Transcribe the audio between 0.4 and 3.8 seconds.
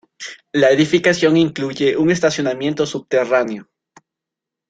La edificación incluye un estacionamiento subterráneo.